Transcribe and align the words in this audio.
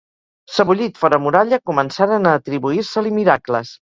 Sebollit 0.53 1.01
fora 1.01 1.19
muralla, 1.25 1.59
començaren 1.71 2.29
a 2.29 2.33
atribuir-se-li 2.39 3.15
miracles. 3.21 3.75